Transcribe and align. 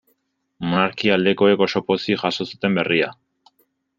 Monarkia 0.69 1.11
aldekoek 1.17 1.61
oso 1.67 1.83
pozik 1.91 2.21
jaso 2.23 2.49
zuten 2.53 2.79
berria. 2.79 3.13